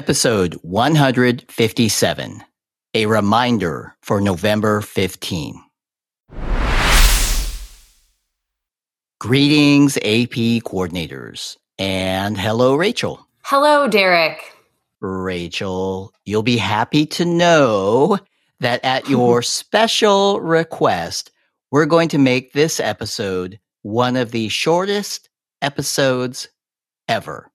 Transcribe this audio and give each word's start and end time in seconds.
Episode 0.00 0.54
157 0.62 2.44
A 2.94 3.04
Reminder 3.04 3.94
for 4.00 4.18
November 4.18 4.80
15. 4.80 5.62
Greetings, 9.18 9.98
AP 9.98 10.64
coordinators. 10.64 11.58
And 11.78 12.38
hello, 12.38 12.76
Rachel. 12.76 13.28
Hello, 13.42 13.88
Derek. 13.88 14.40
Rachel, 15.02 16.14
you'll 16.24 16.42
be 16.42 16.56
happy 16.56 17.04
to 17.04 17.26
know 17.26 18.18
that 18.60 18.82
at 18.82 19.06
your 19.10 19.42
special 19.42 20.40
request, 20.40 21.30
we're 21.70 21.84
going 21.84 22.08
to 22.08 22.16
make 22.16 22.54
this 22.54 22.80
episode 22.80 23.60
one 23.82 24.16
of 24.16 24.30
the 24.30 24.48
shortest 24.48 25.28
episodes 25.60 26.48
ever. 27.06 27.49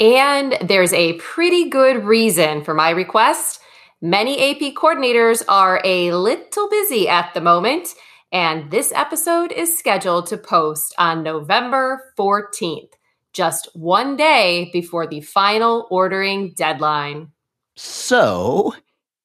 And 0.00 0.56
there's 0.62 0.94
a 0.94 1.18
pretty 1.18 1.68
good 1.68 2.04
reason 2.04 2.64
for 2.64 2.72
my 2.72 2.88
request. 2.88 3.60
Many 4.00 4.50
AP 4.50 4.74
coordinators 4.74 5.42
are 5.46 5.82
a 5.84 6.12
little 6.14 6.70
busy 6.70 7.06
at 7.06 7.34
the 7.34 7.42
moment, 7.42 7.88
and 8.32 8.70
this 8.70 8.92
episode 8.94 9.52
is 9.52 9.78
scheduled 9.78 10.26
to 10.28 10.38
post 10.38 10.94
on 10.96 11.22
November 11.22 12.14
14th, 12.18 12.94
just 13.34 13.68
one 13.74 14.16
day 14.16 14.70
before 14.72 15.06
the 15.06 15.20
final 15.20 15.86
ordering 15.90 16.54
deadline. 16.56 17.30
So, 17.76 18.74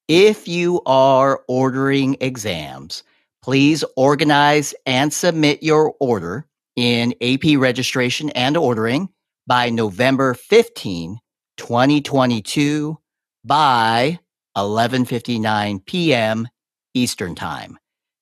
if 0.09 0.45
you 0.45 0.81
are 0.85 1.41
ordering 1.47 2.17
exams, 2.19 3.03
please 3.41 3.85
organize 3.95 4.75
and 4.85 5.13
submit 5.13 5.63
your 5.63 5.95
order 6.01 6.45
in 6.75 7.15
AP 7.21 7.57
registration 7.57 8.29
and 8.31 8.57
ordering 8.57 9.07
by 9.47 9.69
November 9.69 10.33
15, 10.33 11.19
2022 11.57 12.97
by 13.43 14.19
11:59 14.57 15.85
p.m. 15.85 16.47
Eastern 16.93 17.35
Time. 17.35 17.77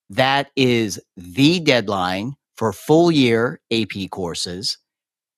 That 0.10 0.52
is 0.56 1.00
the 1.16 1.60
deadline 1.60 2.36
for 2.58 2.74
full 2.74 3.12
year 3.12 3.62
AP 3.72 4.10
courses, 4.12 4.78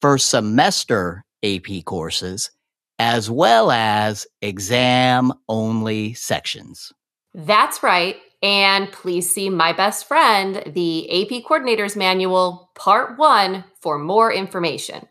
first 0.02 0.30
semester 0.30 1.23
AP 1.44 1.83
courses, 1.86 2.52
as 2.99 3.30
well 3.30 3.72
as 3.72 4.25
exam 4.42 5.33
only 5.47 6.14
sections. 6.14 6.92
That's 7.33 7.83
right. 7.83 8.17
And 8.42 8.92
please 8.92 9.33
see 9.33 9.49
My 9.49 9.73
Best 9.73 10.08
Friend, 10.08 10.61
the 10.67 11.09
AP 11.09 11.44
Coordinators 11.44 11.95
Manual, 11.95 12.70
Part 12.75 13.17
1, 13.17 13.64
for 13.81 13.97
more 13.97 14.31
information. 14.31 15.08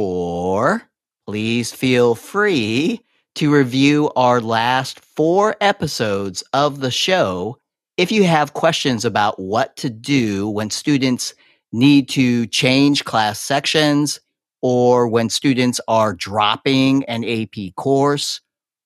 Or 0.00 0.88
please 1.26 1.72
feel 1.72 2.14
free 2.14 3.00
to 3.34 3.52
review 3.52 4.12
our 4.14 4.40
last 4.40 5.00
four 5.00 5.56
episodes 5.60 6.44
of 6.52 6.78
the 6.78 6.92
show 6.92 7.58
if 7.96 8.12
you 8.12 8.22
have 8.22 8.54
questions 8.54 9.04
about 9.04 9.40
what 9.40 9.76
to 9.78 9.90
do 9.90 10.48
when 10.48 10.70
students 10.70 11.34
need 11.72 12.08
to 12.10 12.46
change 12.46 13.04
class 13.06 13.40
sections 13.40 14.20
or 14.62 15.08
when 15.08 15.28
students 15.28 15.80
are 15.88 16.14
dropping 16.14 17.04
an 17.06 17.24
AP 17.24 17.74
course 17.74 18.40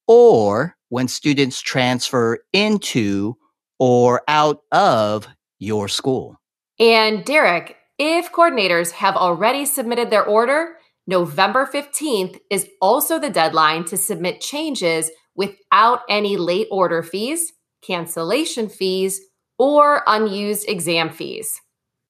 or 0.06 0.74
when 0.88 1.08
students 1.08 1.60
transfer 1.60 2.38
into 2.54 3.36
or 3.78 4.22
out 4.28 4.62
of 4.72 5.28
your 5.58 5.88
school. 5.88 6.40
And 6.78 7.22
Derek, 7.22 7.76
if 7.98 8.32
coordinators 8.32 8.92
have 8.92 9.14
already 9.14 9.66
submitted 9.66 10.08
their 10.08 10.24
order, 10.24 10.76
November 11.06 11.66
15th 11.66 12.38
is 12.50 12.68
also 12.80 13.18
the 13.18 13.30
deadline 13.30 13.84
to 13.86 13.96
submit 13.96 14.40
changes 14.40 15.10
without 15.34 16.00
any 16.08 16.36
late 16.36 16.68
order 16.70 17.02
fees, 17.02 17.52
cancellation 17.82 18.68
fees, 18.68 19.20
or 19.58 20.02
unused 20.06 20.68
exam 20.68 21.10
fees. 21.10 21.60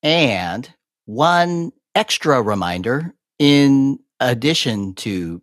And 0.02 0.68
one 1.06 1.72
extra 1.94 2.42
reminder 2.42 3.14
in 3.38 3.98
addition 4.20 4.94
to 4.94 5.42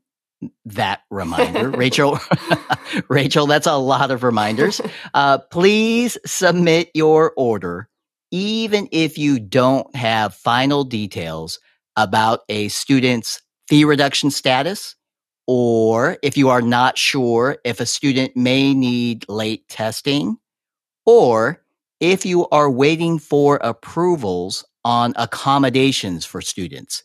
that 0.65 1.01
reminder, 1.09 1.69
Rachel, 1.77 2.19
Rachel, 3.09 3.47
that's 3.47 3.67
a 3.67 3.77
lot 3.77 4.11
of 4.11 4.23
reminders. 4.23 4.79
Uh, 5.13 5.39
please 5.51 6.17
submit 6.25 6.89
your 6.93 7.33
order, 7.35 7.89
even 8.31 8.87
if 8.91 9.17
you 9.17 9.39
don't 9.39 9.93
have 9.95 10.35
final 10.35 10.83
details 10.83 11.59
about 11.99 12.41
a 12.49 12.69
student's 12.69 13.41
fee 13.67 13.83
reduction 13.83 14.31
status, 14.31 14.95
or 15.45 16.17
if 16.23 16.37
you 16.37 16.49
are 16.49 16.61
not 16.61 16.97
sure 16.97 17.57
if 17.65 17.79
a 17.79 17.85
student 17.85 18.35
may 18.37 18.73
need 18.73 19.25
late 19.27 19.67
testing, 19.67 20.37
or 21.05 21.61
if 21.99 22.25
you 22.25 22.47
are 22.49 22.71
waiting 22.71 23.19
for 23.19 23.59
approvals 23.61 24.63
on 24.85 25.13
accommodations 25.17 26.25
for 26.25 26.41
students. 26.41 27.03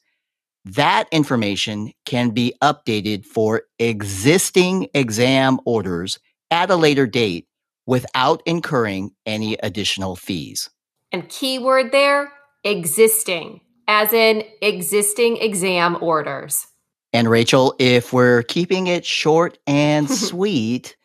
That 0.65 1.09
information 1.10 1.93
can 2.06 2.31
be 2.31 2.54
updated 2.62 3.27
for 3.27 3.62
existing 3.78 4.88
exam 4.94 5.59
orders 5.66 6.19
at 6.50 6.71
a 6.71 6.77
later 6.77 7.06
date 7.06 7.47
without 7.87 8.43
incurring 8.47 9.10
any 9.27 9.54
additional 9.62 10.16
fees. 10.16 10.71
And 11.12 11.28
keyword 11.28 11.93
there 11.93 12.33
existing 12.62 13.60
as 13.89 14.12
in 14.12 14.45
existing 14.62 15.37
exam 15.39 15.97
orders. 16.00 16.67
And 17.12 17.31
Rachel, 17.31 17.75
if 17.78 18.12
we're 18.12 18.43
keeping 18.43 18.89
it 18.89 19.06
short 19.06 19.59
and 19.67 20.11
sweet, 20.28 20.97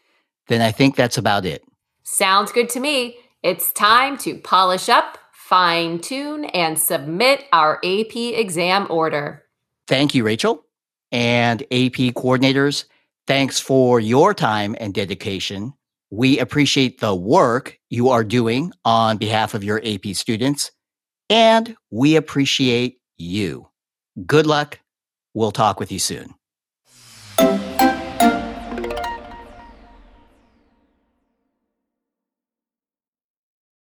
then 0.47 0.61
I 0.61 0.71
think 0.71 0.95
that's 0.95 1.17
about 1.17 1.45
it. 1.45 1.63
Sounds 2.03 2.51
good 2.51 2.69
to 2.69 2.79
me. 2.79 3.17
It's 3.43 3.71
time 3.71 4.17
to 4.19 4.37
polish 4.39 4.89
up, 4.89 5.17
fine 5.31 5.99
tune, 5.99 6.45
and 6.45 6.77
submit 6.77 7.45
our 7.53 7.77
AP 7.83 8.15
exam 8.15 8.87
order. 8.89 9.45
Thank 9.87 10.15
you, 10.15 10.23
Rachel. 10.23 10.65
And 11.11 11.61
AP 11.63 12.13
coordinators, 12.15 12.85
thanks 13.27 13.59
for 13.59 13.99
your 13.99 14.33
time 14.33 14.75
and 14.79 14.93
dedication. 14.93 15.73
We 16.11 16.39
appreciate 16.39 16.99
the 16.99 17.15
work 17.15 17.79
you 17.89 18.09
are 18.09 18.23
doing 18.23 18.71
on 18.83 19.17
behalf 19.17 19.53
of 19.53 19.63
your 19.63 19.81
AP 19.85 20.15
students 20.15 20.71
and 21.29 21.75
we 21.91 22.15
appreciate 22.15 22.99
you. 23.17 23.67
Good 24.25 24.47
luck. 24.47 24.79
We'll 25.33 25.51
talk 25.51 25.79
with 25.79 25.91
you 25.91 25.99
soon. 25.99 26.33